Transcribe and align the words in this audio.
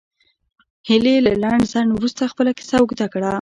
هیلې 0.87 1.15
له 1.25 1.33
لنډ 1.43 1.63
ځنډ 1.71 1.89
وروسته 1.93 2.31
خپله 2.31 2.51
کیسه 2.57 2.75
اوږده 2.79 3.07
کړه 3.13 3.29